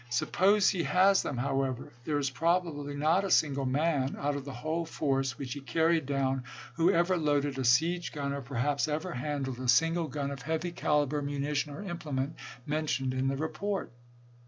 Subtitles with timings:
[0.09, 4.51] Suppose he has them, however, there is probably not a single man out of the
[4.53, 6.43] whole force which he carried down
[6.73, 10.71] who ever loaded a siege gun, or, perhaps, ever handled a single gun of heavy
[10.71, 12.35] caliber, munition, or implement
[12.65, 13.91] mentioned in the report.